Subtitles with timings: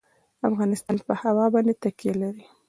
[0.49, 2.43] افغانستان په هوا باندې تکیه لري.